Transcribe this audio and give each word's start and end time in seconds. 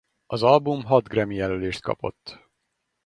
Az 0.25 0.43
album 0.43 0.83
hat 0.83 1.07
Grammy-jelölést 1.07 1.81
kapott. 1.81 2.49